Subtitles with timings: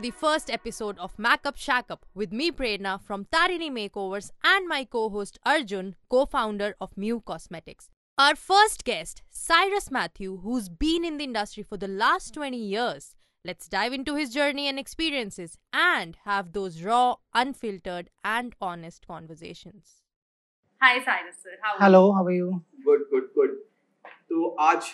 [0.00, 4.84] the first episode of Makeup Shack Up with me, Prerna, from Tarini Makeovers, and my
[4.84, 7.90] co host Arjun, co founder of Mew Cosmetics.
[8.16, 13.16] Our first guest, Cyrus Matthew, who's been in the industry for the last 20 years.
[13.44, 20.00] Let's dive into his journey and experiences and have those raw, unfiltered, and honest conversations.
[20.80, 22.50] Hi Cyrus sir, how are hello how are you
[22.88, 23.54] good good good
[24.32, 24.92] तो आज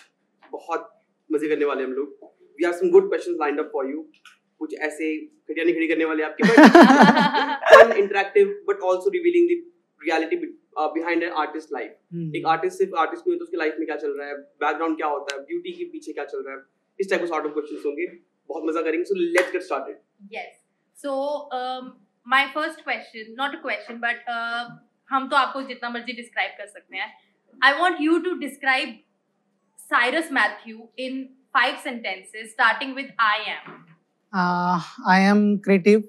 [0.51, 0.93] बहुत
[1.31, 4.07] मजे करने वाले हम लोग we have some good questions lined up for you
[4.68, 5.10] कुछ ऐसे
[5.50, 9.60] नहीं खड़ी करने वाले आपके but interactive but also revealing the
[10.00, 10.36] reality
[10.94, 11.90] behind an artist life.
[12.36, 14.34] एक आर्टिस्ट सिर्फ़ आर्टिस्ट नहीं होता उसकी लाइफ में क्या चल रहा है?
[14.64, 15.40] बैकग्राउंड क्या होता है?
[15.46, 16.60] ब्यूटी के पीछे क्या चल रहा है?
[16.98, 18.06] इस टाइप के सॉर्ट ऑफ़ क्वेश्चंस होंगे।
[18.50, 19.96] बहुत मज़ा करेंगे। So let's get started
[21.58, 21.90] um,
[22.26, 24.62] my first question, not a question, but uh,
[25.10, 27.12] हम तो आपको जितना मर्ज़ी डिस्क्राइब कर सकते हैं।
[27.64, 28.98] I want you to describe
[29.90, 31.22] Cyrus Matthew in
[31.54, 33.76] five sentences starting with I am
[34.32, 36.02] Uh, I am creative,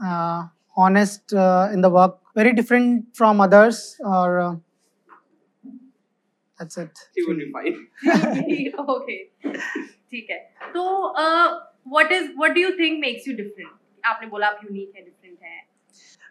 [0.00, 3.96] uh, honest uh, in the work, very different from others.
[4.00, 4.54] Or uh,
[6.58, 7.02] that's it.
[7.18, 7.74] She will be fine
[8.80, 10.38] okay ठीक है.
[10.74, 10.82] तो
[11.90, 13.70] what is what do you think makes you different
[14.06, 15.60] आपने बोला आप unique है different है.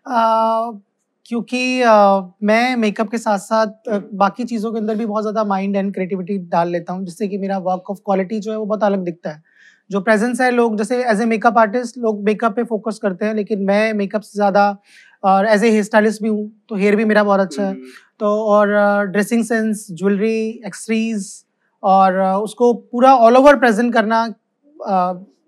[0.07, 0.79] Uh,
[1.25, 5.43] क्योंकि uh, मैं मेकअप के साथ साथ uh, बाकी चीज़ों के अंदर भी बहुत ज़्यादा
[5.53, 8.65] माइंड एंड क्रिएटिविटी डाल लेता हूँ जिससे कि मेरा वर्क ऑफ़ क्वालिटी जो है वो
[8.65, 9.48] बहुत अलग दिखता है।
[9.91, 13.33] जो प्रेजेंस है लोग जैसे एज ए मेकअप आर्टिस्ट लोग मेकअप पे फोकस करते हैं
[13.35, 14.77] लेकिन मैं मेकअप से ज़्यादा
[15.23, 17.73] और एज ए हेयर स्टाइलिस्ट भी हूँ तो हेयर भी मेरा बहुत अच्छा है
[18.19, 18.67] तो और
[19.05, 21.45] ड्रेसिंग सेंस ज्वेलरी एक्सरीज
[21.83, 24.25] और उसको पूरा ऑल ओवर प्रेजेंट करना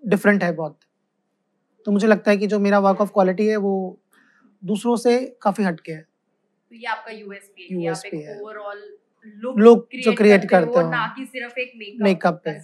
[0.04, 0.78] डिफरेंट है बहुत
[1.86, 3.98] तो मुझे लगता है कि जो मेरा वर्क ऑफ़ क्वालिटी है वो
[4.62, 8.40] दूसरों से काफ़ी हटके है तो ये आपका यूएसपी है कि आप USP एक है।
[8.40, 8.82] ओवरऑल
[9.58, 12.58] लुक जो create करते हो हो। ना कि सिर्फ़ एक मेकअप पे।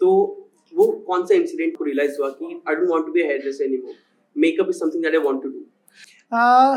[0.00, 0.45] तो
[0.76, 3.94] वो कौन सा इंसिडेंट को रियलाइज़ हुआ कि I don't want to be hairdresser anymore
[4.36, 5.64] makeup is something that I want to do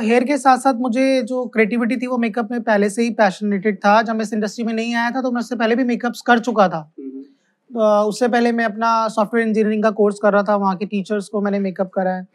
[0.08, 3.78] hair के साथ साथ मुझे जो क्रिएटिविटी थी वो मेकअप में पहले से ही पैशनेटेड
[3.86, 6.22] था। जब मैं इस इंडस्ट्री में नहीं आया था तो मैं उससे पहले भी मेकअप्स
[6.22, 6.80] कर चुका था।
[7.70, 11.28] अ, उससे पहले मैं अपना सॉफ्टवेयर इंजीनियरिंग का कोर्स कर रहा था वहाँ के टीचर्स
[11.28, 12.28] को मैंने मेकअप करा है।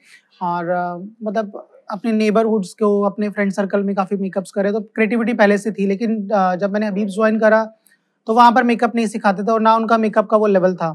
[0.43, 5.33] और अ, मतलब अपने नेबरहुड्स को अपने फ्रेंड सर्कल में काफ़ी मेकअप्स करे तो क्रिएटिविटी
[5.35, 7.65] पहले से थी। लेकिन अ, जब मैंने हबीब ज्वाइन करा
[8.27, 10.91] तो वहाँ पर मेकअप नहीं सिखाते थे और ना उनका मेकअप का वो लेवल था।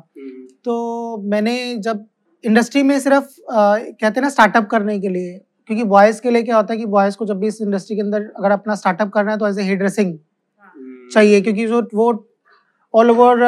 [0.69, 2.05] तो मैंने जब
[2.43, 5.37] इंडस्ट्री में सिर्फ़ अ, कहते हैं ना स्टार्टअप करने के लिए
[5.67, 8.01] क्योंकि बॉयज़ के लिए क्या होता है कि बॉयज़ को जब भी इस इंडस्ट्री के
[8.01, 10.17] अंदर अगर अपना स्टार्टअप करना है तो एज ए हेयर ड्रेसिंग
[11.13, 12.07] चाहिए क्योंकि जो वो
[12.93, 13.43] ऑल ओवर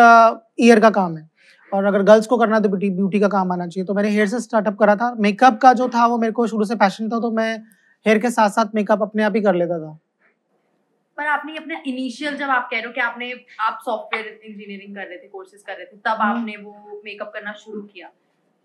[0.60, 1.30] ईयर का काम है।
[1.72, 4.10] और अगर गर्ल्स को करना है तो ब्यूटी ब्यूटी का काम आना चाहिए। तो मैंने
[4.10, 7.10] हेयर से स्टार्टअप करा था। मेकअप का जो था वो मेरे को शुरू से पैशन
[7.10, 7.54] था तो मैं
[8.06, 9.98] हेयर के साथ साथ मेकअप अपने आप ही कर लेता था।
[11.22, 15.08] पर आपने अपने इनिशियल जब आप कह रहे हो कि आपने आप सॉफ्टवेयर इंजीनियरिंग कर
[15.08, 18.10] रहे थे कोर्सेज कर रहे थे तब हम्म। आपने वो मेकअप करना शुरू किया।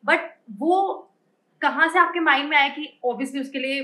[0.05, 0.79] बट वो
[1.63, 3.81] कहाँ से आपके माइंड में आया कि ऑब्वियसली उसके लिए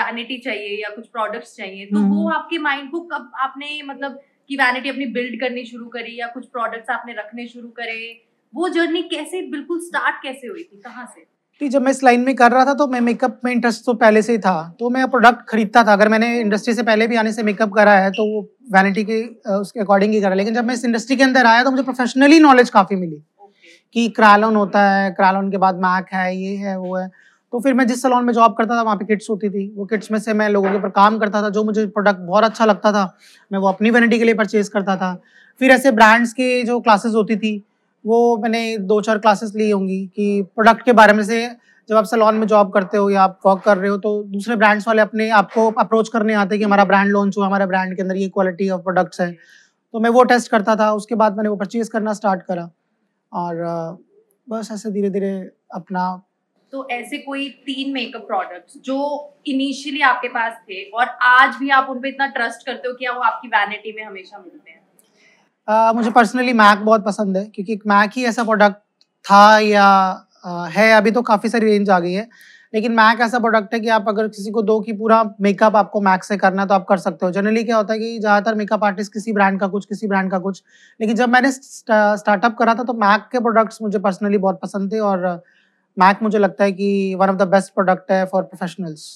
[0.00, 1.86] वैनिटी चाहिए या कुछ प्रोडक्ट्स चाहिए?
[1.86, 5.88] तो वो हम्म। आपके माइंड को कब आपने मतलब कि वैनिटी अपनी बिल्ड करनी शुरू
[5.88, 8.26] करी या कुछ प्रोडक्ट्स आपने रखने शुरू करे?
[8.54, 10.80] वो जर्नी कैसे बिल्कुल स्टार्ट कैसे हुई थी?
[10.80, 11.35] कहाँ से?
[11.60, 13.92] कि जब मैं इस लाइन में कर रहा था तो मैं मेकअप में इंटरेस्ट तो
[13.94, 17.16] पहले से ही था। तो मैं प्रोडक्ट खरीदता था। अगर मैंने इंडस्ट्री से पहले भी
[17.16, 20.64] आने से मेकअप करा है तो वो वैनिटी के उसके अकॉर्डिंग ही करा लेकिन जब
[20.64, 23.22] मैं इस इंडस्ट्री के अंदर आया तो मुझे प्रोफेशनली नॉलेज काफ़ी मिली
[23.94, 27.08] कि क्रालोन होता है। क्रालोन के बाद मैक है ये है वो है।
[27.52, 29.84] तो फिर मैं जिस सलोन में जॉब करता था वहाँ पे किट्स होती थी। वो
[29.86, 32.64] किट्स में से मैं लोगों के ऊपर काम करता था। जो मुझे प्रोडक्ट बहुत अच्छा
[32.64, 33.04] लगता था
[33.50, 35.14] मैं वो अपनी वैनिटी के लिए परचेज करता था।
[35.60, 37.62] फिर ऐसे ब्रांड्स की जो क्लासेस होती थी
[38.06, 41.46] वो मैंने दो चार क्लासेस ली होंगी कि प्रोडक्ट के बारे में से
[41.88, 44.56] जब आप सलोन में जॉब करते हो या आप वर्क कर रहे हो तो दूसरे
[44.56, 47.96] ब्रांड्स वाले अपने आपको अप्रोच करने आते हैं कि हमारा ब्रांड लॉन्च हुआ, हमारे ब्रांड
[47.96, 49.30] के अंदर ये क्वालिटी ऑफ़ प्रोडक्ट्स है।
[49.94, 52.70] तो मैं वो टेस्ट करता था, उसके बाद मैंने वो परचेज करना स्टार्ट करा
[53.32, 53.64] और
[54.48, 55.32] बस ऐसे धीरे धीरे
[55.74, 56.22] अपना
[56.72, 58.96] तो ऐसे कोई तीन मेकअप प्रोडक्ट्स जो
[59.46, 63.08] इनिशियली आपके पास थे और आज भी आप उन पे इतना ट्रस्ट करते हो कि
[63.08, 64.85] वो आपकी वैनिटी में हमेशा मिलते हैं।
[65.68, 68.76] मुझे पर्सनली मैक बहुत पसंद है, क्योंकि मैक ही ऐसा प्रोडक्ट
[69.24, 69.86] था या
[70.68, 72.28] है, अभी तो काफ़ी सारी रेंज आ गई है।
[72.74, 76.00] लेकिन मैक ऐसा प्रोडक्ट है कि आप अगर किसी को दो कि पूरा मेकअप आपको
[76.00, 78.54] मैक से करना है तो आप कर सकते हो। जनरली क्या होता है कि ज़्यादातर
[78.54, 80.62] मेकअप आर्टिस्ट किसी ब्रांड का कुछ, किसी ब्रांड का कुछ।
[81.00, 84.98] लेकिन जब मैंने स्टार्टअप करा था तो मैक के प्रोडक्ट्स मुझे पर्सनली बहुत पसंद थे
[85.00, 85.26] और
[85.96, 89.08] मैक मुझे लगता है कि one of the best product है फॉर प्रोफेशनल्स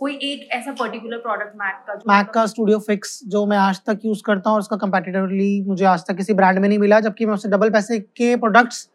[0.00, 3.80] कोई एक ऐसा पर्टिकुलर प्रोडक्ट मैक का जो मैक का स्टूडियो फिक्स जो मैं आज
[3.86, 7.00] तक यूज़ करता हूँ और उसका कंपेटिटिवली मुझे आज तक किसी ब्रांड में नहीं मिला
[7.00, 8.88] जबकि मैं उससे डबल पैसे के प्रोडक्ट्स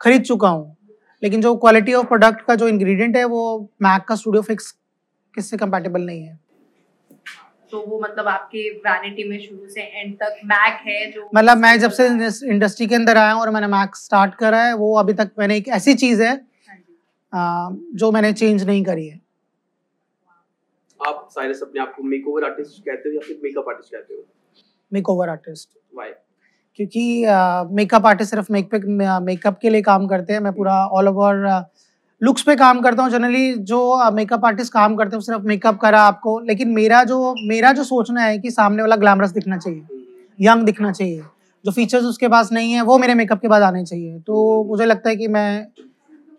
[0.00, 0.76] खरीद चुका हूँ।
[1.22, 3.42] लेकिन जो क्वालिटी ऑफ़ प्रोडक्ट का जो इंग्रेडिएंट है वो
[3.82, 4.70] मैक का स्टूडियो फिक्स
[5.34, 6.38] किससे कंपैटिबल नहीं है।
[7.72, 11.78] तो वो मतलब आपके वैनिटी में शुरू से एंड तक मैक है जो मतलब मैं
[11.80, 12.06] जब से
[12.48, 15.56] इंडस्ट्री के अंदर आया हूँ और मैंने मैक स्टार्ट करा है वो अभी तक मैंने
[15.56, 16.34] एक ऐसी चीज़ है
[17.32, 19.20] हाँ आ, जो मैंने चेंज नहीं करी है।
[21.02, 24.24] आप साइरस अपने आप को मेकओवर आर्टिस्ट कहते हो या फिर मेकअप आर्टिस्ट कहते हो?
[24.92, 26.10] मेक ओवर आर्टिस्ट व्हाई
[26.78, 27.24] क्योंकि
[27.74, 28.82] मेकअप आर्टिस्ट सिर्फ़ मेकअप
[29.22, 31.64] मेकअप के लिए काम करते हैं। मैं पूरा ऑल ओवर
[32.20, 36.00] लुक्स पे काम करता हूँ। जनरली जो मेकअप आर्टिस्ट काम करते हैं सिर्फ़ मेकअप करा
[36.02, 40.04] आपको। लेकिन मेरा जो मेरा जो सोचना है कि सामने वाला ग्लैमरस दिखना चाहिए
[40.38, 41.22] यंग दिखना चाहिए
[41.64, 44.84] जो फीचर्स उसके पास नहीं है वो मेरे मेकअप के बाद आने चाहिए। तो मुझे
[44.84, 45.66] लगता है कि मैं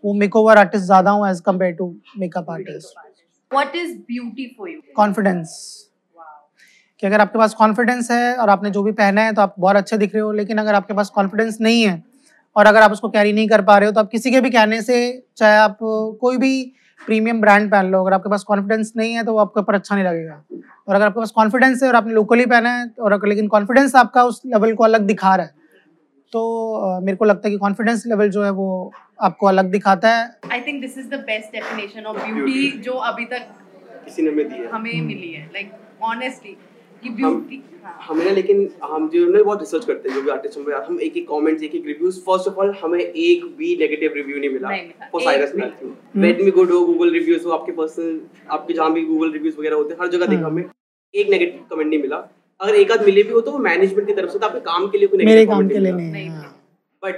[0.03, 2.97] वो मेक ओवर आर्टिस्ट ज़्यादा हूँ as compare to makeup artist
[3.53, 5.49] what is beauty for you confidence
[6.99, 9.75] कि अगर आपके पास कॉन्फिडेंस है और आपने जो भी पहना है तो आप बहुत
[9.75, 12.01] अच्छे दिख रहे हो लेकिन अगर आपके पास कॉन्फिडेंस नहीं है
[12.55, 14.49] और अगर आप उसको कैरी नहीं कर पा रहे हो तो आप किसी के भी
[14.49, 14.97] कहने से
[15.37, 15.77] चाहे आप
[16.21, 16.53] कोई भी
[17.01, 19.95] प्रीमियम ब्रांड पहन लो अगर आपके पास कॉन्फिडेंस नहीं है तो वो आपके ऊपर अच्छा
[19.95, 20.41] नहीं लगेगा।
[20.87, 24.23] और अगर आपके पास कॉन्फिडेंस है और आपने लोकली पहना है और लेकिन कॉन्फिडेंस आपका
[24.23, 25.62] उस लेवल को अलग दिखा रहा है
[26.33, 28.67] तो मेरे को लगता है कि कॉन्फिडेंस लेवल जो है वो
[29.21, 33.25] आपको अलग दिखाता है। I think this is the best definition of beauty जो अभी
[33.33, 33.47] तक
[34.05, 35.71] किसी ने हमें दी है। हमें हम्म। मिली है। लाइक
[36.03, 36.55] ऑनेस्टली
[37.03, 40.57] कि ब्यूटी हाँ। हमें लेकिन हम जो ना बहुत रिसर्च करते हैं जो भी आर्टिस्ट
[40.57, 44.13] हम हम एक एक कमेंट्स एक एक रिव्यूज़ फ़र्स्ट ऑफ़ ऑल हमें एक भी नेगेटिव
[44.15, 44.69] रिव्यू नहीं मिला।
[45.11, 46.21] For Cyrus Matthew hmm.
[46.21, 46.51] Wait me.
[46.51, 48.19] Good हो गूगल रिव्यूज़ हो आपके पर्सनल
[48.51, 50.69] आपके जहाँ भी गूगल रिव्यूज़ वगैरह होते हैं हर जगह देखा हम्म। हमें
[51.13, 52.27] एक नेगेटिव कमेंट नहीं मिला।
[52.59, 54.87] अगर एक आध मिले भी हो तो वो मैनेजमेंट की तरफ़ से तो आपके काम
[54.87, 56.51] के लिए कोई मेरे काम के लिए नहीं नहीं है।
[57.03, 57.15] बट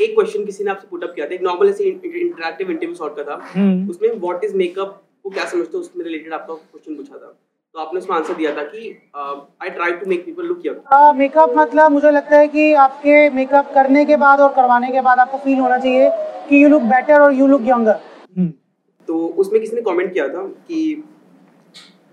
[0.00, 3.16] एक क्वेश्चन किसी ने आपसे पुट अप किया था। एक नॉर्मल ऐसे इंटरेक्टिव इंटरव्यू सॉर्ट
[3.16, 6.94] का था। हम्म। उसमें व्हाट इज़ मेकअप को क्या समझते हो उसमें रिलेटेड आपका क्वेश्चन
[6.94, 7.38] पूछा था।
[7.74, 8.88] तो आपने उसमें आंसर दिया था कि
[9.62, 13.72] I try to make people look young makeup मतलब मुझे लगता है कि आपके मेकअप
[13.74, 16.10] करने के बाद और करवाने के बाद आपको फील होना चाहिए
[16.48, 18.50] कि यू लुक बेटर और यू लुक यंगर
[19.08, 21.02] तो उसमें किसी ने कमेंट किया था कि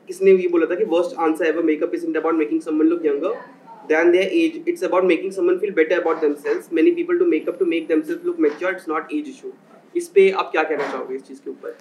[0.10, 3.58] किसने ये बोला था कि worst answer ever makeup is about making someone look younger
[3.90, 4.58] than their age.
[4.72, 6.66] It's about making someone feel better about themselves.
[6.80, 8.74] Many people do makeup to make themselves look mature.
[8.76, 9.54] It's not age issue.
[9.98, 11.76] इस पे आप क्या कहना चाहोगे इस चीज़ के ऊपर?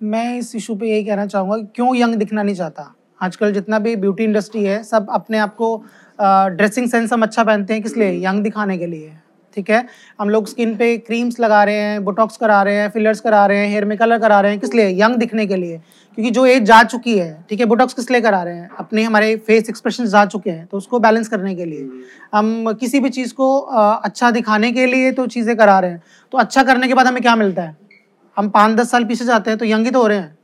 [0.00, 2.84] मैं इस इशू पे यही कहना चाहूँगा क्यों यंग दिखना नहीं चाहता?
[3.20, 5.76] आजकल जितना भी ब्यूटी इंडस्ट्री है सब अपने आप को
[6.60, 8.12] ड्रेसिंग सेंस हम अच्छा पहनते हैं किस लिए?
[8.26, 9.12] यंग दिखाने के लिए।
[9.56, 9.86] ठीक है?
[10.20, 13.58] हम लोग स्किन पे क्रीम्स लगा रहे हैं बोटॉक्स करा रहे हैं फिलर्स करा रहे
[13.58, 14.88] हैं हेयर में कलर करा रहे हैं किस लिए?
[15.02, 15.80] यंग दिखने के लिए।
[16.18, 18.68] क्योंकि जो एज जा चुकी है ठीक है बोटॉक्स किस लिए करा रहे हैं?
[18.78, 21.88] अपने हमारे फेस एक्सप्रेशन जा चुके हैं तो उसको बैलेंस करने के लिए।
[22.34, 26.38] हम किसी भी चीज़ को अच्छा दिखाने के लिए तो चीज़ें करा रहे हैं। तो
[26.38, 27.76] अच्छा करने के बाद हमें क्या मिलता है?
[28.36, 30.38] हम पाँच दस साल पीछे जाते हैं तो यंग ही तो हो रहे हैं।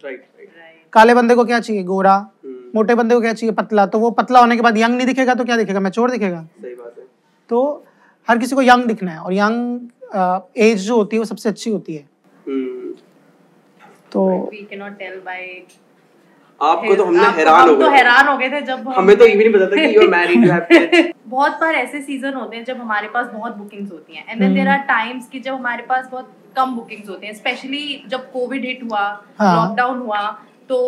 [0.93, 1.83] काले बंदे को क्या चाहिए?
[1.85, 3.53] गोरा। हम्म, मोटे बंदे को क्या चाहिए?
[3.55, 5.81] पतला। तो वो पतला होने के बाद यंग नहीं दिखेगा तो क्या दिखेगा?
[5.81, 7.05] मैच्योर दिखेगा। सही बात है।
[7.49, 7.85] तो
[8.29, 11.71] हर किसी को यंग दिखना है और यंग एज जो होती है वो सबसे अच्छी
[11.71, 12.09] होती है।
[12.47, 12.93] हम्म,
[14.13, 14.51] तो
[16.61, 19.37] आपको तो हमने हैरान हो तो हैरान हो गए थे जब हम- हमें तो ये
[19.37, 22.35] भी नहीं पता था कि you are married you have kids बहुत बार ऐसे सीज़न
[22.35, 24.55] होते हैं जब हमारे पास बहुत बुकिंग्स होती हैं। And then.
[24.55, 28.65] There are times कि जब हमारे पास बहुत कम बुकिंग्स होते हैं स्पेशली जब कोविड
[28.65, 29.01] हिट हुआ
[29.39, 30.21] हाँ। लॉकडाउन हुआ
[30.69, 30.79] तो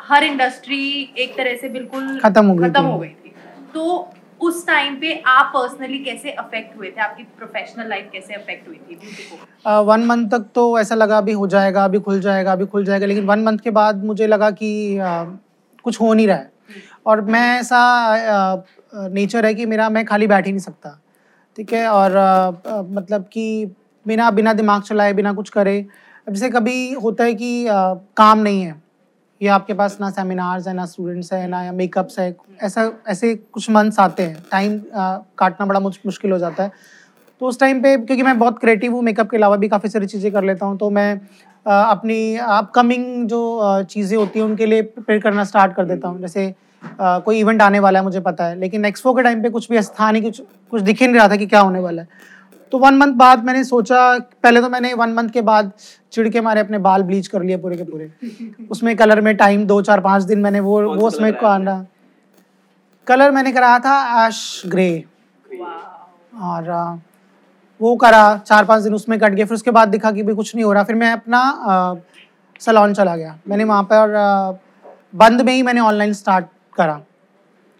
[0.00, 0.82] हर इंडस्ट्री
[1.18, 3.34] एक तरह से बिल्कुल खत्म हो गई खत्म हो गई थी।
[3.74, 4.08] तो
[4.40, 7.00] उस टाइम पे आप पर्सनली कैसे अफेक्ट हुए थे?
[7.00, 9.82] आपकी प्रोफेशनल लाइफ कैसे अफेक्ट हुई थी ब्यूटी को?
[9.82, 13.06] वन मंथ तक तो ऐसा लगा अभी हो जाएगा अभी खुल जाएगा अभी खुल जाएगा
[13.06, 14.98] लेकिन वन मंथ के बाद मुझे लगा कि
[15.84, 16.52] कुछ हो नहीं रहा है।
[17.06, 20.98] और मैं ऐसा नेचर है कि मेरा मैं खाली बैठ ही नहीं सकता
[21.58, 21.86] ठीक है?
[21.86, 22.12] और
[22.90, 23.74] मतलब कि
[24.06, 25.86] बिना बिना दिमाग चलाए बिना कुछ करे।
[26.26, 27.66] जैसे कभी होता है कि
[28.16, 28.74] काम नहीं है
[29.40, 33.70] या आपके पास ना सेमिनार्स है ना स्टूडेंट्स है ना मेकअप्स है ऐसा ऐसे कुछ
[33.70, 34.80] मंथ्स आते हैं। टाइम
[35.38, 36.72] काटना बड़ा मुश- मुश्किल हो जाता है।
[37.40, 40.06] तो उस टाइम पे क्योंकि मैं बहुत क्रिएटिव हूँ मेकअप के अलावा भी काफ़ी सारी
[40.06, 41.12] चीज़ें कर लेता हूँ तो मैं
[41.66, 46.20] अ, अपनी अपकमिंग जो चीज़ें होती हैं उनके लिए प्रिपेयर करना स्टार्ट कर देता हूँ।
[46.20, 49.50] जैसे अ, कोई इवेंट आने वाला है मुझे पता है लेकिन एक्सपो के टाइम पे
[49.50, 50.40] कुछ भी ऐसा था नहीं कुछ
[50.72, 52.08] कुछ दिख ही नहीं रहा था कि क्या होने वाला है।
[52.72, 53.98] तो वन मंथ बाद मैंने सोचा
[54.42, 55.72] पहले तो मैंने वन मंथ के बाद
[56.12, 58.10] चिड़ के मारे अपने बाल ब्लीच कर लिए पूरे के पूरे।
[58.70, 61.84] उसमें कलर में टाइम दो चार पाँच दिन मैंने वो वो उसमें कराया
[63.06, 65.04] कलर मैंने कराया था ऐश ग्रे
[66.42, 66.70] और
[67.80, 70.54] वो करा चार पाँच दिन उसमें कट गया। फिर उसके बाद दिखा कि भाई कुछ
[70.54, 71.40] नहीं हो रहा। फिर मैं अपना
[72.60, 74.14] सलोन चला गया। मैंने वहाँ पर
[75.14, 76.46] बंद में ही मैंने ऑनलाइन स्टार्ट
[76.76, 77.00] करा।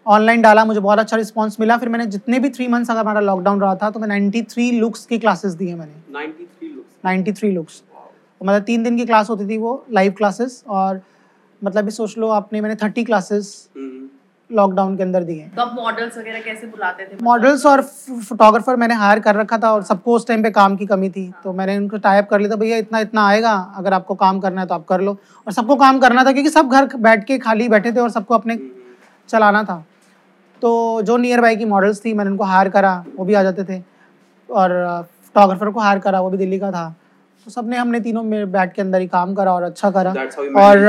[0.07, 3.19] ऑनलाइन डाला मुझे बहुत अच्छा रिस्पांस मिला। फिर मैंने जितने भी थ्री मंथ्स अगर हमारा
[3.21, 7.51] लॉकडाउन रहा था तो मैं 93 लुक्स की क्लासेस दी है मैंने 93 लुक्स 93
[7.53, 7.81] लुक्स
[8.41, 11.01] मतलब तीन दिन की क्लास होती थी वो लाइव क्लासेस और
[11.61, 14.05] मतलब भी सोच लो आपने मैंने थर्टी क्लासेस हम्म।
[14.49, 17.17] लॉकडाउन के अंदर दिए। तो मॉडल्स वगैरह कैसे बुलाते थे?
[17.23, 20.85] मॉडल्स और फोटोग्राफर मैंने हायर कर रखा था और सबको उस टाइम पे काम की
[20.85, 24.15] कमी थी। तो मैंने उनको टाइप कर लिया था भैया इतना इतना आएगा अगर आपको
[24.15, 26.95] काम करना है तो आप कर लो। और सबको काम करना था क्योंकि सब घर
[26.97, 28.59] बैठ के खाली बैठे थे और सबको अपने
[29.29, 29.83] चलाना था।
[30.61, 33.63] तो जो नियर बाई की मॉडल्स थी मैंने उनको हायर करा वो भी आ जाते
[33.63, 33.81] थे।
[34.49, 34.71] और
[35.35, 36.89] फोटोग्राफर को हायर करा वो भी दिल्ली का था।
[37.47, 40.13] तो सबने हमने तीनों में बैठ के अंदर ही काम करा और अच्छा करा।
[40.57, 40.87] और.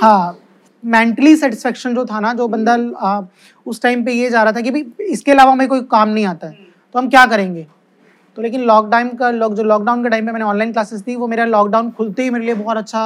[0.00, 0.38] हाँ
[0.82, 3.20] मेंटली सेटिस्फेक्शन जो था ना जो बंदा आ,
[3.66, 6.26] उस टाइम पे ये जा रहा था कि भाई इसके अलावा हमें कोई काम नहीं
[6.26, 6.52] आता है।
[6.94, 7.66] तो हम क्या करेंगे?
[8.36, 11.26] तो लेकिन लॉकडाउन का लॉक जो लॉकडाउन के टाइम पे मैंने ऑनलाइन क्लासेस दी वो
[11.28, 13.00] मेरा लॉकडाउन खुलते ही मेरे लिए बहुत अच्छा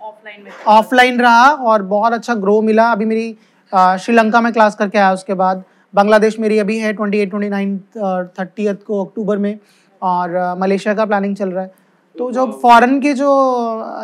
[0.00, 3.36] ऑफलाइन ऑफलाइन रहा और बहुत अच्छा ग्रो मिला। अभी मेरी
[3.72, 5.62] श्रीलंका में क्लास करके आया उसके बाद।
[5.94, 7.78] बांग्लादेश मेरी अभी है twenty eight twenty nine
[8.38, 9.58] thirty को अक्टूबर में
[10.02, 11.72] और मलेशिया का प्लानिंग चल रहा है।
[12.16, 13.26] तो जो फॉरेन के जो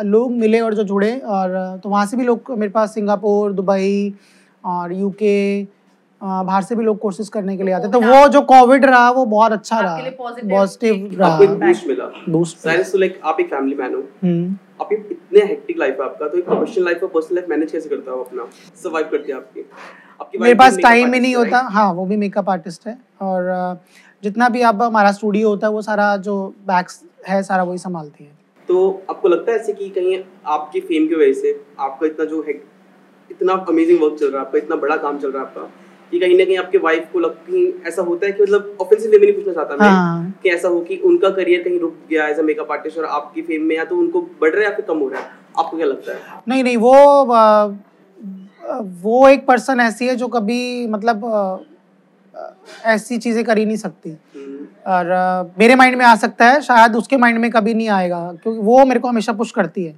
[0.05, 4.13] लोग मिले और जो जुड़े और तो वहाँ से भी लोग मेरे पास सिंगापुर दुबई
[4.63, 5.63] और यूके
[6.21, 9.25] बाहर से भी लोग कोर्सेज करने के लिए आते तो वो जो कोविड रहा वो
[9.25, 13.93] बहुत अच्छा रहा। पॉजिटिव रहा। बूस्ट मिला। बूस्ट साइरस तो लाइक आप एक फैमिली मैन
[13.95, 17.49] हो। हम्म। आप इतने हेक्टिक लाइफ है आपका तो एक प्रोफेशनल लाइफ और पर्सनल लाइफ
[17.49, 18.47] मैनेज कैसे करता हो अपना?
[18.75, 19.65] सर्वाइव करते हैं आपकी।
[20.21, 23.79] आपकी मेरे पास टाइम ही नहीं होता। हाँ वो भी मेकअप आर्टिस्ट है और
[24.23, 26.35] जितना भी अब हमारा स्टूडियो होता है वो सारा जो
[26.67, 28.31] बैक्स है सारा वही संभालती है।
[28.69, 32.41] तो आपको लगता है ऐसे कि कहीं आपकी फेम की वजह से आपका इतना जो
[32.47, 32.53] है
[33.31, 35.69] इतना अमेजिंग वर्क चल रहा है आपका इतना बड़ा काम चल रहा है आपका?
[36.11, 39.17] कि कहीं ना कहीं आपके वाइफ को लगती ऐसा होता है कि मतलब ऑफेंसिव वे
[39.17, 42.27] में नहीं पूछना चाहता मैं हाँ। कि ऐसा हो कि उनका करियर कहीं रुक गया
[42.27, 44.75] एज अ मेकअप आर्टिस्ट और आपकी फेम में या तो उनको बढ़ रहा है या
[44.75, 45.29] फिर कम हो रहा है?
[45.59, 46.19] आपको क्या लगता है?
[46.47, 46.93] नहीं नहीं वो
[49.03, 51.65] वो एक पर्सन ऐसी है जो कभी मतलब
[52.85, 56.95] ऐसी चीज़ें कर ही नहीं सकती। हम्म, और मेरे माइंड में आ सकता है शायद
[56.95, 59.95] उसके माइंड में कभी नहीं आएगा क्योंकि वो मेरे को हमेशा पुश करती है।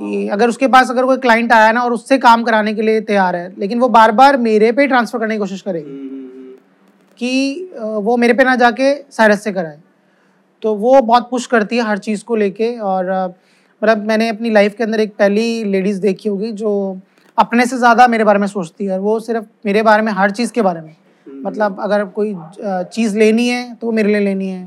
[0.00, 3.00] कि अगर उसके पास अगर कोई क्लाइंट आया ना और उससे काम कराने के लिए
[3.02, 6.54] तैयार है लेकिन वो बार बार मेरे पे ट्रांसफ़र करने की कोशिश करेगी हम्म, हम्म,
[7.18, 9.78] कि वो मेरे पे ना जाके साइरस से कराए।
[10.62, 13.12] तो वो बहुत पुश करती है हर चीज़ को लेके और
[13.82, 16.72] मतलब मैंने अपनी लाइफ के अंदर एक पहली लेडीज़ देखी होगी जो
[17.38, 20.30] अपने से ज़्यादा मेरे बारे में सोचती है और वो सिर्फ़ मेरे बारे में हर
[20.30, 24.20] चीज़ के बारे में। हम्म, मतलब अगर कोई चीज़ लेनी है तो वो मेरे लिए
[24.20, 24.66] लेनी है।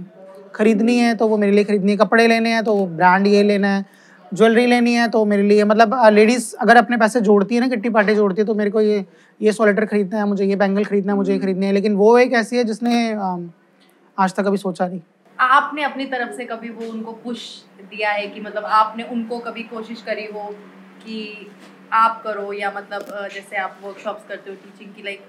[0.55, 3.67] खरीदनी है तो वो मेरे लिए खरीदनी है। कपड़े लेने हैं तो ब्रांड ये लेना
[3.67, 3.85] है।
[4.33, 7.89] ज्वेलरी लेनी है तो मेरे लिए मतलब लेडीज़ अगर अपने पैसे जोड़ती है ना किट्टी
[7.89, 9.05] पार्टी जोड़ती है तो मेरे को ये
[9.41, 12.17] ये सोलेटर खरीदना है मुझे ये बैंगल खरीदना है मुझे ये खरीदनी है लेकिन वो
[12.19, 12.95] एक ऐसी है जिसने
[14.17, 15.01] आज तक कभी सोचा नहीं।
[15.39, 17.45] आपने अपनी तरफ़ से कभी वो उनको पुश
[17.83, 20.43] दिया है कि मतलब आपने उनको कभी कोशिश करी हो
[21.05, 21.47] कि
[21.93, 25.25] आप करो या मतलब जैसे आप वर्कशॉप्स करते हो टीचिंग की लाइक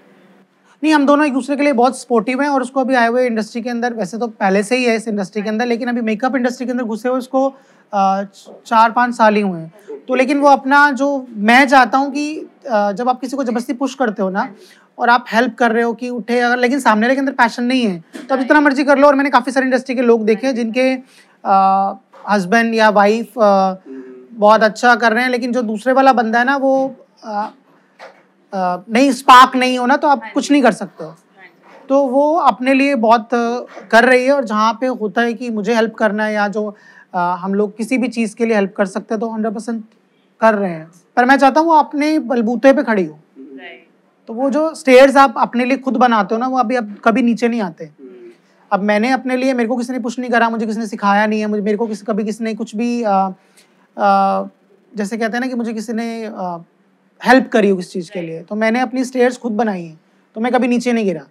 [0.84, 3.26] नहीं, हम दोनों एक दूसरे के लिए बहुत सपोर्टिव हैं और उसको अभी आए हुए
[3.26, 6.00] इंडस्ट्री के अंदर, वैसे तो पहले से ही है इस इंडस्ट्री के अंदर, लेकिन अभी
[6.02, 7.48] मेकअप इंडस्ट्री के अंदर घुसे हुए उसको
[7.92, 9.72] चार पाँच साल ही हुए हैं।
[10.08, 11.06] तो लेकिन वो अपना जो
[11.42, 12.26] मैं चाहता हूँ कि
[12.66, 14.48] जब आप किसी को ज़बरदस्ती पुश करते हो ना,
[14.98, 17.64] और आप हेल्प कर रहे हो कि उठे, अगर लेकिन सामने वाले के अंदर पैशन
[17.64, 20.24] नहीं है तो आप जितना मर्ज़ी कर लो। और मैंने काफ़ी सारे इंडस्ट्री के लोग
[20.26, 20.90] देखे हैं जिनके
[22.30, 26.56] हस्बैंड या वाइफ बहुत अच्छा कर रहे हैं, लेकिन जो दूसरे वाला बंदा है ना,
[26.56, 26.94] वो
[28.54, 31.14] नहीं स्पार्क नहीं हो ना तो आप कुछ नहीं कर सकते हो।
[31.88, 33.28] तो वो अपने लिए बहुत
[33.90, 36.74] कर रही है और जहाँ पे होता है कि मुझे हेल्प करना है या जो
[37.14, 39.84] हम लोग किसी भी चीज़ के लिए हेल्प कर सकते हैं तो हंड्रेड परसेंट
[40.40, 43.18] कर रहे हैं। पर मैं चाहता हूँ वो अपने बलबूते पे खड़ी हो।
[44.28, 47.22] तो वो जो स्टेयर्स आप अपने लिए खुद बनाते हो ना वो अभी अब कभी
[47.22, 48.30] नीचे नहीं आते। हम्म,
[48.70, 51.26] अब मैंने अपने लिए मेरे को किसी ने पुश नहीं करा मुझे किसी ने सिखाया
[51.26, 53.10] नहीं है मुझे मेरे को किसी कभी किसी ने कुछ भी अ,
[53.96, 54.48] अ,
[54.92, 56.06] जैसे कहते हैं ना कि मुझे किसी ने
[57.26, 60.00] हेल्प करी हो किसी चीज़ के लिए। तो मैंने अपनी स्टेयर्स खुद बनाई हैं।
[60.36, 61.26] तो मैं कभी नीचे नहीं गिरा।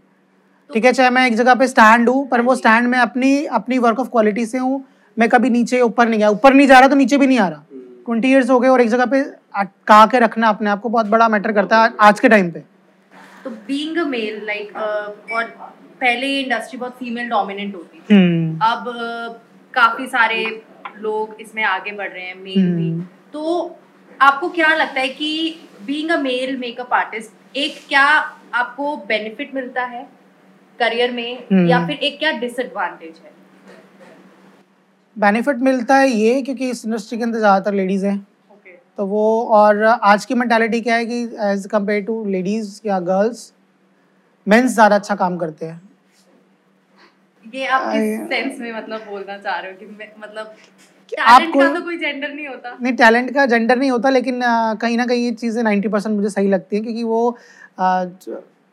[0.70, 3.78] ठीक है चाहे मैं एक जगह पे स्टैंड हूँ पर वो स्टैंड में अपनी अपनी
[3.78, 4.84] वर्क ऑफ़ क्वालिटी से हूँ।
[5.18, 7.48] मैं कभी नीचे ऊपर नहीं गया। ऊपर नहीं जा रहा तो नीचे भी नहीं आ
[7.48, 9.22] रहा। हम्म, ट्वेंटी ईयर्स हो गए और एक जगह पे
[9.56, 12.60] अटका के रखना अपने आप को बहुत बड़ा मैटर करता है आज के टाइम पे।
[13.44, 14.76] तो बीइंग अ मेल लाइक
[15.32, 15.44] और
[16.02, 19.42] पहले ये इंडस्ट्री बहुत फीमेल डोमिनेंट होती थी। हम्म। अब अ,
[19.74, 20.64] काफ़ी सारे
[20.98, 22.76] लोग इसमें आगे बढ़ रहे हैं मेल hmm.
[22.78, 23.02] भी हम्म।
[23.34, 23.76] तो
[24.22, 28.06] आपको क्या लगता है कि being a male makeup artist एक क्या
[28.56, 30.08] आपको बेनिफिट मिलता है
[30.80, 31.38] करियर में?
[31.52, 33.32] हम्म। या फिर एक क्या डिसएडवांटेज है?
[35.16, 38.20] बेनिफिट मिलता है ये क्योंकि इस इंडस्ट्री के अंदर ज़्यादातर लेडीज़ हैं।
[38.98, 43.52] तो वो और आज की मैंटालिटी क्या है कि एज कंपेयर टू लेडीज़ या गर्ल्स
[44.48, 45.82] मेंस ज़्यादा अच्छा काम करते हैं।
[47.46, 49.86] ये आप किस सेंस में मतलब बोलना चाह रहे हो कि
[50.20, 50.56] मतलब
[51.16, 54.40] आपको- का तो कोई जेंडर नहीं होता। नहीं टैलेंट का जेंडर नहीं होता लेकिन
[54.82, 57.38] कहीं ना कहीं ये चीज़ें नाइन्टी परसेंट मुझे सही लगती हैं क्योंकि वो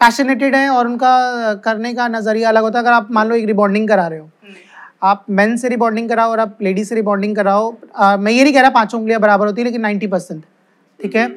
[0.00, 3.44] पैशनेटेड हैं और उनका करने का नज़रिया अलग होता है। अगर आप मान लो एक
[3.46, 4.54] रिबॉन्डिंग करा रहे हो हम्म,
[5.02, 7.70] आप मेन से रिबॉन्डिंग कराओ और आप लेडी से रिबॉन्डिंग कराओ
[8.18, 10.42] मैं ये नहीं कह रहा पाँचों उंगलियाँ बराबर होती है लेकिन नाइन्टी परसेंट
[11.00, 11.28] ठीक है?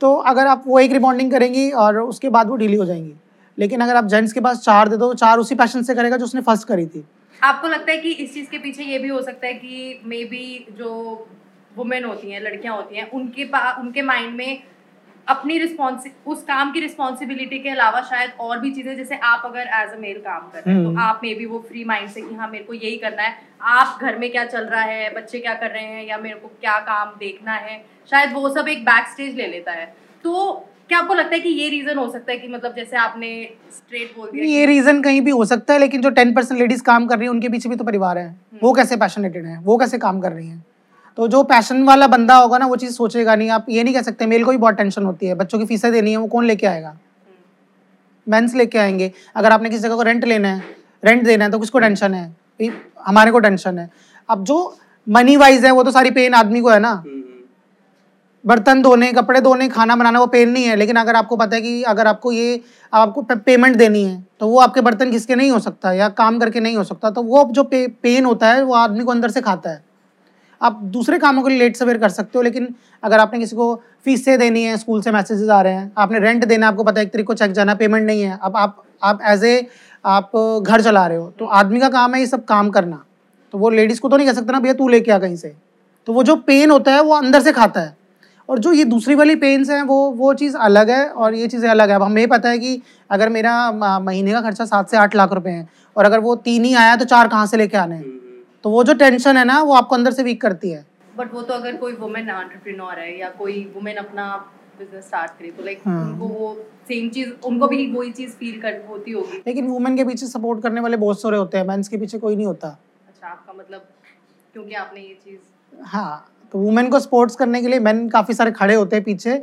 [0.00, 3.14] तो अगर आप वो एक रिबॉन्डिंग करेंगी और उसके बाद वो ढीली हो जाएँगी।
[3.58, 6.16] लेकिन अगर आप जेंट्स के पास चार दे दो तो चार उसी पैशन से करेगा
[6.16, 7.04] जो उसने फ़र्स्ट करी थी।
[7.42, 10.24] आपको लगता है कि इस चीज़ के पीछे ये भी हो सकता है कि मे
[10.26, 10.94] बी जो
[11.76, 14.62] वुमेन होती हैं लड़कियाँ होती हैं उनके पा उनके माइंड में
[15.26, 19.68] अपनी रिस्पॉन्सि उस काम की रिस्पॉन्सिबिलिटी के अलावा शायद और भी चीज़ें जैसे आप अगर
[19.74, 22.08] एज अ मेल काम कर रहे हैं तो हम्म। आप मे बी वो फ्री माइंड
[22.08, 23.36] से कि हाँ मेरे को यही करना है
[23.72, 26.48] आप घर में क्या चल रहा है बच्चे क्या कर रहे हैं या मेरे को
[26.60, 27.78] क्या काम देखना है
[28.10, 29.86] शायद वो सब एक बैक स्टेज ले लेता है
[30.24, 30.34] तो
[30.88, 33.28] क्या आपको लगता है कि ये रीजन हो सकता है कि मतलब जैसे आपने
[33.72, 36.82] स्ट्रेट बोल दिया ये रीजन कहीं भी हो सकता है लेकिन जो टेन परसेंट लेडीज़
[36.82, 38.28] काम कर रही है उनके पीछे भी तो परिवार है।
[38.62, 39.58] वो कैसे पैशनेटेड है?
[39.58, 40.64] वो कैसे काम कर रही हैं?
[41.18, 44.02] तो जो पैशन वाला बंदा होगा ना वो चीज़ सोचेगा नहीं। आप ये नहीं कह
[44.02, 46.44] सकते मेल को भी बहुत टेंशन होती है। बच्चों की फीसें देनी है वो कौन
[46.44, 46.96] लेके आएगा?
[48.26, 50.62] मेंस लेके आएँगे। अगर आपने किसी जगह को रेंट लेना है
[51.04, 52.70] रेंट देना है तो किसको टेंशन है?
[53.04, 53.90] हमारे को टेंशन है।
[54.28, 54.76] अब जो
[55.06, 57.17] मनी वाइज है वो तो सारी पेन आदमी को है ना। हम्म,
[58.44, 61.62] बर्तन धोने कपड़े धोने खाना बनाना वो पेन नहीं है। लेकिन अगर आपको पता है
[61.62, 62.60] कि अगर आपको ये
[62.92, 66.38] आपको पेमेंट देनी है तो वो आपके बर्तन घिस के नहीं हो सकता या काम
[66.38, 69.30] करके नहीं हो सकता तो वो जो पे, पेन होता है वो आदमी को अंदर
[69.30, 69.82] से खाता है।
[70.60, 73.74] आप दूसरे कामों के लिए लेट सवेर कर सकते हो लेकिन अगर आपने किसी को
[74.04, 77.06] फीसें देनी है स्कूल से मैसेजेस आ रहे हैं आपने रेंट देना आपको पता है
[77.06, 79.66] एक तरीके को चेक जाना पेमेंट नहीं है अब आप आप एज ए
[80.04, 83.02] आप घर चला रहे हो तो आदमी का काम है ये सब काम करना।
[83.54, 85.54] तो वो लेडीज़ को तो नहीं कह सकते ना भैया तू लेके आ कहीं से।
[86.06, 87.96] तो वो जो पेन होता है वो अंदर से खाता है।
[88.48, 91.68] और जो ये दूसरी वाली पेन्स हैं वो वो चीज़ अलग है और ये चीज़ें
[91.70, 95.16] अलग है। अब हमें पता है कि अगर मेरा महीने का खर्चा सात से आठ
[95.16, 97.94] लाख रुपए है और अगर वो तीन ही आया तो चार कहाँ से लेके आने
[97.94, 98.02] हैं?
[98.02, 100.84] हम्म, तो वो जो टेंशन है ना वो आपको अंदर से वीक करती है।
[101.16, 104.26] बट वो तो अगर कोई वुमेन एंटरप्रेन्योर है या कोई वुमेन अपना
[104.78, 106.54] बिज़नेस स्टार्ट करे तो लाइक हाँ। उनको वो
[106.88, 110.62] सेम चीज़ उनको भी वही चीज़ फील कर होती होगी। लेकिन वुमेन के पीछे सपोर्ट
[110.62, 112.68] करने वाले बहुत सारे होते हैं मेंस के पीछे कोई नहीं होता।
[113.08, 113.88] अच्छा आपका मतलब
[114.52, 118.50] क्योंकि आपने ये चीज़ हाँ तो वुमेन को स्पोर्ट्स करने के लिए मेन काफ़ी सारे
[118.52, 119.40] खड़े होते हैं पीछे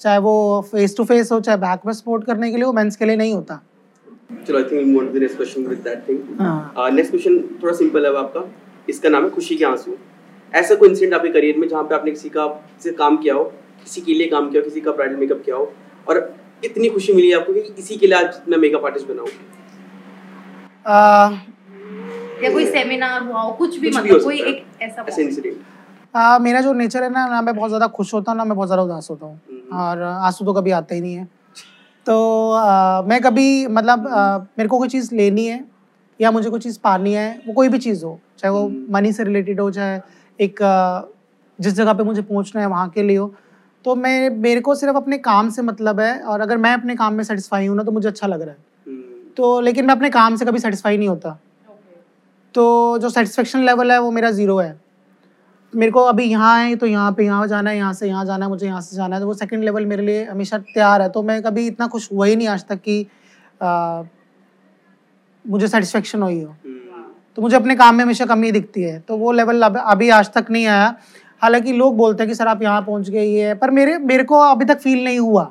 [0.00, 0.34] चाहे वो
[0.70, 3.16] फेस टू फेस हो चाहे बैक में सपोर्ट करने के लिए वो मेंस के लिए
[3.16, 3.60] नहीं होता।
[4.46, 7.38] चलो I think we move to the next question with that thing हाँ। नेक्स्ट क्वेश्चन
[7.62, 8.44] थोड़ा सिंपल है आपका।
[8.88, 9.96] इसका नाम है खुशी के आँसू।
[10.54, 12.46] ऐसा कोई इंसिडेंट आपके करियर में जहाँ पे आपने किसी का
[12.82, 13.44] से काम किया हो
[13.82, 15.72] किसी के लिए काम किया हो किसी का ब्राइडल मेकअप किया हो
[16.08, 19.30] और इतनी खुशी मिली आपको कि इसी के लिए आज मैं मेकअप आर्टिस्ट बना हूँ।
[20.86, 21.30] आ,
[22.42, 25.56] या कोई सेमिनार हुआ हो कुछ भी मतलब कोई एक ऐसा ऐसे। इंसिडेंट
[26.16, 28.56] आ, मेरा जो नेचर है ना ना मैं बहुत ज़्यादा खुश होता हूँ ना मैं
[28.56, 31.24] बहुत ज़्यादा उदास होता हूँ। हम्म। और आँसू तो कभी आते ही नहीं है।
[32.06, 35.64] तो आ, मैं कभी मतलब आ, मेरे को कोई चीज़ लेनी है
[36.20, 39.12] या मुझे कोई चीज़ पानी है वो कोई भी चीज़ हो चाहे वो हम्म। मनी
[39.12, 40.00] से रिलेटेड हो चाहे
[40.38, 41.02] एक आ,
[41.58, 43.34] जिस जगह पे मुझे पहुँचना है वहाँ के लिए हो।
[43.84, 47.14] तो मैं मेरे को सिर्फ़ अपने काम से मतलब है और अगर मैं अपने काम
[47.14, 49.02] में सेटिस्फाई हूँ ना तो मुझे अच्छा लग रहा है। हम्म,
[49.36, 51.38] तो लेकिन मैं अपने काम से कभी सेटिस्फाई नहीं होता।
[52.54, 54.85] तो जो सेटिस्फेक्शन लेवल है वो मेरा ज़ीरो है।
[55.76, 58.44] मेरे को अभी यहाँ है तो यहाँ पे यहाँ जाना है यहाँ से यहाँ जाना
[58.44, 61.08] है मुझे यहाँ से जाना है। तो वो सेकंड लेवल मेरे लिए हमेशा तैयार है।
[61.08, 63.06] तो मैं कभी इतना खुश हुआ ही नहीं आज तक कि
[63.60, 64.02] आ,
[65.44, 66.54] मुझे सेटिस्फेक्शन हुई हो।
[67.36, 70.50] तो मुझे अपने काम में हमेशा कमी दिखती है। तो वो लेवल अभी आज तक
[70.50, 70.94] नहीं आया।
[71.42, 74.24] हालाँकि लोग बोलते हैं कि सर आप यहाँ पहुँच गए ये है पर मेरे मेरे
[74.24, 75.44] को अभी तक फील नहीं हुआ।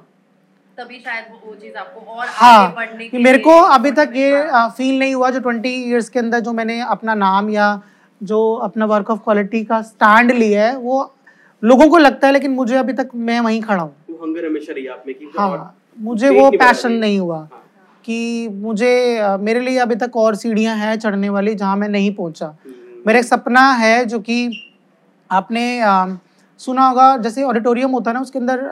[0.78, 4.44] तभी शायद वो, चीज़ आपको और हाँ आगे बढ़ने के मेरे को अभी तक ये
[4.78, 7.68] फील नहीं हुआ जो ट्वेंटी इयर्स के अंदर जो मैंने अपना नाम या
[8.24, 11.14] जो अपना वर्क ऑफ़ क्वालिटी का स्टैंड लिया है वो
[11.64, 13.96] लोगों को लगता है लेकिन मुझे अभी तक मैं वहीं खड़ा हूँ।
[14.70, 17.64] है आप में कि और- हाँ मुझे वो पैशन नहीं। हुआ हाँ,
[18.06, 22.46] कि मुझे मेरे लिए अभी तक और सीढ़ियाँ हैं चढ़ने वाली जहाँ मैं नहीं पहुँचा।
[22.46, 24.38] हम्म, मेरा एक सपना है जो कि
[25.32, 26.18] आपने अ,
[26.58, 28.70] सुना होगा जैसे ऑडिटोरियम होता है ना उसके अंदर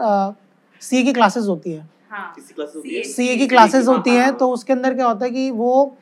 [0.82, 3.04] सी की क्लासेस होती है। हाँ। किसी क्लास होती है?
[3.04, 5.96] सी की क्लासेस होती है हाँ। तो उसके अंदर क्या होता है कि वो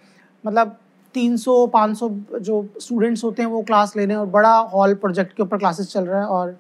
[0.45, 0.77] मतलब
[1.15, 2.09] 300 500
[2.41, 5.57] जो स्टूडेंट्स होते हैं वो क्लास ले रहे हैं और बड़ा हॉल प्रोजेक्ट के ऊपर
[5.57, 6.55] क्लासेस चल रहा है और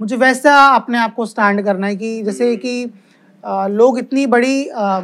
[0.00, 2.84] मुझे वैसा अपने आप को स्टैंड करना है कि जैसे कि
[3.44, 5.00] अ, लोग इतनी बड़ी अ,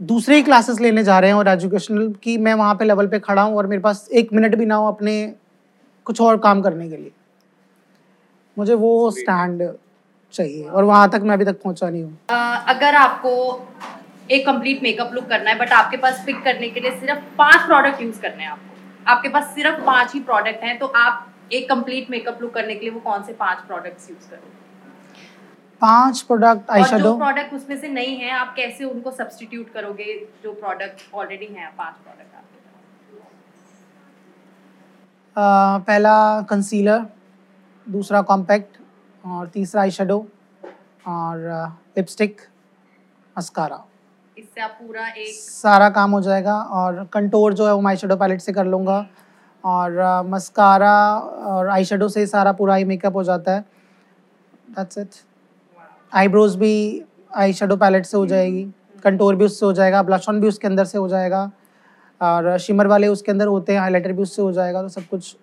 [0.00, 3.18] दूसरे ही क्लासेस लेने जा रहे हैं और एजुकेशनल कि मैं वहाँ पे लेवल पे
[3.18, 5.34] खड़ा हूँ और मेरे पास एक मिनट भी ना हो अपने
[6.04, 7.10] कुछ और काम करने के लिए।
[8.58, 9.68] मुझे वो स्टैंड
[10.32, 12.18] चाहिए और वहाँ तक मैं अभी तक पहुँचा नहीं हूँ।
[12.68, 13.52] अगर आपको
[14.30, 17.66] एक कंप्लीट मेकअप लुक करना है बट आपके पास पिक करने के लिए सिर्फ़ पाँच
[17.66, 21.68] प्रोडक्ट यूज़ करने हैं आपको। आपके पास सिर्फ़ पाँच ही प्रोडक्ट हैं तो आप एक
[21.68, 24.58] कंप्लीट मेकअप लुक करने के लिए वो कौन से पाँच प्रोडक्ट्स यूज़ करोगे?
[25.82, 30.52] पाँच प्रोडक्ट आई शेडो प्रोडक्ट उसमें से नहीं है आप कैसे उनको सब्सटीट्यूट करोगे जो
[30.54, 32.58] प्रोडक्ट ऑलरेडी हैं पाँच प्रोडक्ट आपके
[35.36, 35.82] पास?
[35.86, 37.06] पहला कंसीलर
[37.86, 38.76] दूसरा कॉम्पैक्ट
[39.24, 40.18] और तीसरा आई शेडो
[41.08, 41.36] और
[41.96, 42.40] लिपस्टिक
[43.36, 43.84] मस्कारा
[44.40, 48.40] इससे आप पूरा एक सारा काम हो जाएगा और कंटोर जो है वो आई पैलेट
[48.40, 49.06] से कर लूँगा।
[49.64, 50.94] और मस्कारा
[51.46, 53.64] और आई शेडो से ही सारा पूरा आई मेकअप हो जाता है।
[54.70, 55.08] दैट्स इट
[56.12, 56.72] आईब्रोज भी
[57.36, 58.62] आई शेडो पैलेट से हो जाएगी।
[59.04, 61.50] कंटोर भी उससे हो जाएगा ब्लश ऑन भी उसके अंदर से हो जाएगा।
[62.20, 65.36] और शिमर वाले उसके अंदर होते हैं हाइलाइटर भी उससे हो जाएगा तो सब कुछ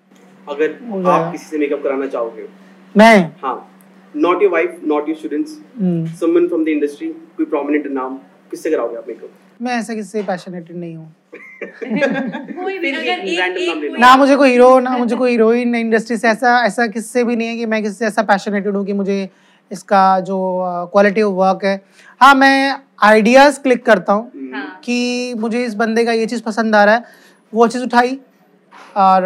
[0.48, 2.48] अगर आप किसी से मेकअप कराना चाहोगे?
[2.96, 3.32] मैं?
[3.44, 3.70] हाँ।
[4.16, 8.20] Not your wife not your students hmm, someone from the industry कोई प्रोमिनेंट नाम।
[8.52, 11.14] किससे कराओगे आप मेकअप मैं ऐसा किससे पैशनेटेड नहीं हूँ।
[11.64, 15.32] कोई भी अगर एक एक ले कोई- लो। ना मुझे कोई हीरो ना मुझे कोई
[15.32, 18.86] हीरोइन इंडस्ट्री से ऐसा ऐसा किससे भी नहीं है कि मैं किससे ऐसा पैशनेटेड हूँ
[18.86, 19.18] कि मुझे
[19.72, 20.38] इसका जो
[20.94, 21.76] क्वालिटी ऑफ़ वर्क है।
[22.22, 26.44] हाँ मैं आइडियाज़ क्लिक करता हूँ हम्म, हाँ। कि मुझे इस बंदे का ये चीज़
[26.44, 27.04] पसंद आ रहा है
[27.54, 28.20] वो चीज़ उठाई
[28.98, 29.24] और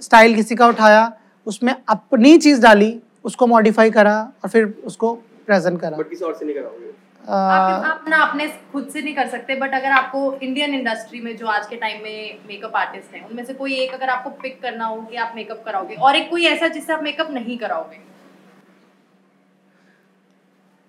[0.00, 1.12] स्टाइल किसी का उठाया
[1.46, 2.92] उसमें अपनी चीज़ डाली
[3.24, 5.12] उसको मॉडिफाई करा और फिर उसको
[5.46, 6.92] प्रेजेंट करा। बट किसी और से नहीं कराओगे?
[7.28, 11.20] आप अ, आप ना अपने खुद से नहीं कर सकते बट अगर आपको इंडियन इंडस्ट्री
[11.20, 14.30] में जो आज के टाइम में मेकअप आर्टिस्ट हैं उनमें से कोई एक अगर आपको
[14.30, 17.58] पिक करना हो कि आप मेकअप कराओगे और एक कोई ऐसा जिससे आप मेकअप नहीं
[17.58, 18.00] कराओगे।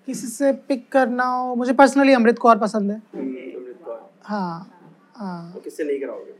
[0.08, 4.70] किसी से पिक करना हो मुझे पर्सनली अमृत कौर पसंद है। हम्म, अमृत कौर। हाँ
[5.16, 6.32] हाँ। किससे नहीं कराओगे?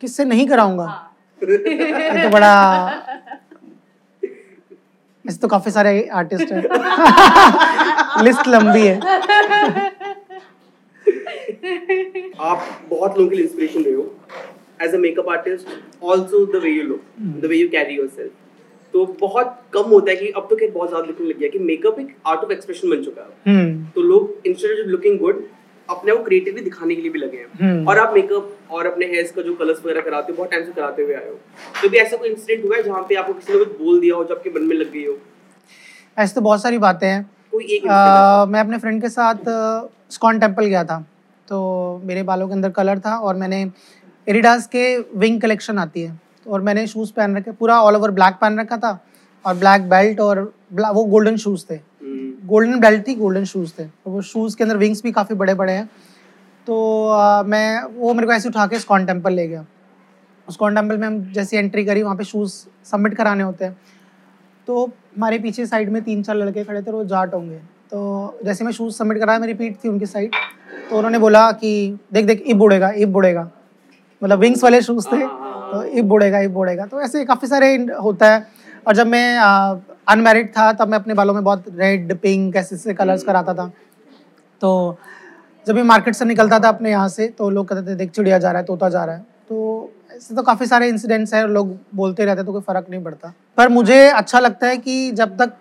[0.00, 0.84] किससे नहीं कराऊँगा?
[0.84, 2.52] हाँ। ये तो बड़ा
[5.24, 6.62] ऐसे तो काफ़ी सारे आर्टिस्ट हैं।
[8.22, 8.96] लिस्ट लंबी है।
[12.40, 14.14] आप बहुत लोगों के लिए इंस्पिरेशन रहे हो।
[14.82, 17.02] As a makeup artist also the way you look
[17.42, 18.32] the way you carry yourself
[18.94, 21.58] तो बहुत कम होता है कि अब तो खैर बहुत ज़्यादा लिखने लग गया कि
[21.60, 25.42] मेकअप एक आर्ट ऑफ़ एक्सप्रेशन बन चुका है। हम्म तो लोग इंस्टेड ऑफ़ लुकिंग गुड
[25.88, 29.06] अपने को क्रिएटिवली दिखाने के लिए भी लगे हैं। हम्म। और आप मेकअप और अपने
[29.06, 31.34] हेयर्स का जो कलर्स वगैरह कराते हो बहुत टाइम से कराते हुए आए हो।
[31.82, 34.14] तो भी ऐसा कोई इंसिडेंट हुआ है जहाँ पे आपको किसी ने कुछ बोल दिया
[34.14, 35.16] हो जो आपके मन में लग गई हो?
[36.16, 39.34] ऐसे तो बहुत सारी बातें हैं। कोई एक incident मैं अपने फ्रेंड के साथ
[40.10, 41.06] स्कॉन टेंपल गया था।
[41.48, 43.70] तो मेरे बालों के अंदर कलर था और मैंने
[44.28, 48.34] एडिडास के विंग कलेक्शन आती है। और मैंने शूज़ पहन रखे पूरा ऑल ओवर ब्लैक
[48.34, 49.04] पहन रखा था
[49.46, 53.72] और ब्लैक बेल्ट और bla- वो गोल्डन शूज़ थे। हम्म, गोल्डन बेल्ट थी गोल्डन शूज़
[53.78, 55.90] थे। और वो शूज़ के अंदर विंग्स भी काफ़ी बड़े बड़े हैं।
[56.66, 59.66] तो अ, मैं वो मेरे को ऐसे उठा के स्कॉन टेंपल ले गया।
[60.50, 63.78] स्कॉन टेंपल में हम जैसे एंट्री करी वहाँ पे शूज़ सबमिट कराने होते हैं।
[64.68, 67.58] तो हमारे पीछे साइड में तीन चार लड़के खड़े थे वो जाट होंगे।
[67.90, 70.34] तो जैसे मैं शूज़ सबमिट कराया मेरी पीठ थी उनकी साइड
[70.90, 71.70] तो उन्होंने बोला कि
[72.12, 73.50] देख देख इब बुड़ेगा इब बुड़ेगा
[74.22, 78.32] मतलब विंग्स वाले शूज़ थे तो इब बुड़ेगा इब बुड़ेगा तो ऐसे काफ़ी सारे होता
[78.34, 78.46] है।
[78.86, 79.38] और जब मैं
[80.08, 83.70] अनमेरिड था तब मैं अपने बालों में बहुत रेड पिंक ऐसे ऐसे कलर्स कराता था।
[84.60, 84.98] तो
[85.66, 88.38] जब मैं मार्केट से निकलता था अपने यहाँ से तो लोग कहते थे देख चिड़िया
[88.38, 91.68] जा रहा है तोता जा रहा है। तो ऐसे तो काफ़ी सारे इंसिडेंट्स हैं लोग
[91.94, 95.52] बोलते रहते तो कोई फ़र्क नहीं पड़ता। पर मुझे अच्छा लगता है कि जब तक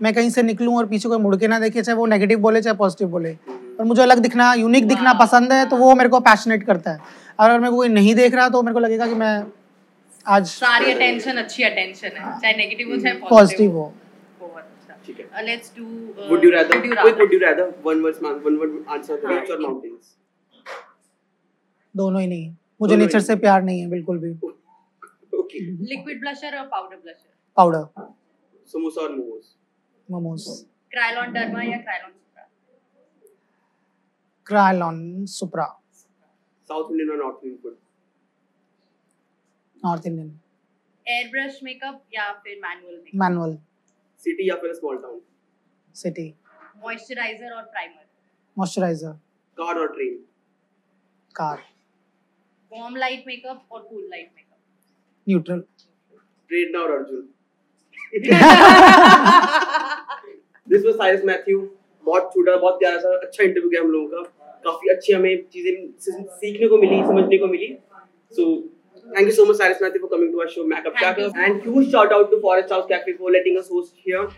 [0.00, 2.60] मैं कहीं से निकलूं और पीछे कोई मुड़ के ना देखे चाहे वो नेगेटिव बोले
[2.62, 6.20] चाहे पॉजिटिव बोले पर मुझे अलग दिखना यूनिक दिखना पसंद है तो वो मेरे को
[6.26, 6.98] पैशनेट करता है।
[7.40, 9.34] और अगर मेरे को कोई नहीं देख रहा तो मेरे को लगेगा कि मैं
[10.26, 13.92] आज सारी अटेंशन अच्छी अटेंशन है चाहे नेगेटिव हो चाहे पॉजिटिव हो।
[14.40, 16.76] अच्छा। ठीक है। Uh, let's do uh, would you rather?
[16.76, 17.24] would you quick rather.
[17.24, 17.66] would you rather?
[17.88, 20.14] One word man one word answer हाँ, beach or ठीक। mountains?
[21.94, 24.34] दोनों ही नहीं। मुझे नेचर ही से प्यार नहीं है बिल्कुल भी
[25.90, 27.84] liquid blusher or powder blusher powder
[28.72, 29.46] samosa or momos
[30.08, 30.46] momos
[30.94, 32.44] Krylon Derma या Krylon Supra
[34.46, 34.98] Krylon
[35.34, 35.66] Supra
[36.70, 37.76] south indian or north indian food
[39.84, 40.30] north Indian
[41.06, 43.56] airbrush makeup या फिर manual makeup मैनुअल
[44.20, 45.18] city या फिर small town
[45.94, 46.28] सिटी
[46.84, 48.04] moisturizer और primer
[48.56, 49.18] moisturiser
[49.58, 50.14] car or train
[51.34, 51.64] car
[52.80, 54.58] warm light makeup और cool light makeup
[55.26, 55.60] neutral
[56.50, 57.28] trade now Arjun
[60.68, 61.58] this was Cyrus Matthew
[62.04, 64.22] बहुत छोटा बहुत प्यारा सा अच्छा इंटरव्यू गया हम लोगों का।
[64.64, 67.66] काफ़ी अच्छी हमें चीज़ें सीखने को मिली समझने को मिली।
[68.32, 68.44] So
[69.06, 71.90] thank you so much Cyrus Matthew for coming to our show makeup chat and huge
[71.92, 74.28] shout out to Forest House cafe for letting us host here